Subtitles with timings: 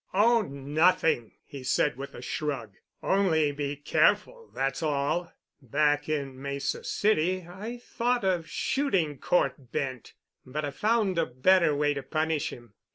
[0.15, 2.73] "Oh, nothing," he said with a shrug.
[3.03, 5.31] "Only be careful, that's all.
[5.61, 11.75] Back in Mesa City I thought of shooting Cort Bent, but I found a better
[11.75, 12.73] way to punish him.